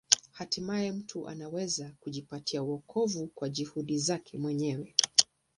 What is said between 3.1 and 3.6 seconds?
kwa